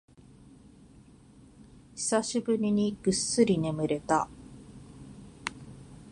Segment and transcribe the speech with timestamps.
[1.93, 4.27] 久しぶりにぐっすり眠れた